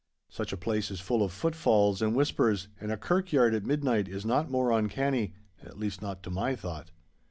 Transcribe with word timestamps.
Such 0.29 0.51
a 0.51 0.57
place 0.57 0.89
is 0.89 0.99
full 0.99 1.21
of 1.21 1.31
footfalls 1.31 2.01
and 2.01 2.15
whispers, 2.15 2.69
and 2.79 2.91
a 2.91 2.97
kirkyard 2.97 3.53
at 3.53 3.67
midnight 3.67 4.07
is 4.07 4.25
not 4.25 4.49
more 4.49 4.71
uncanny, 4.71 5.35
at 5.63 5.77
least 5.77 6.01
not 6.01 6.23
to 6.23 6.31
my 6.31 6.55
thought. 6.55 6.89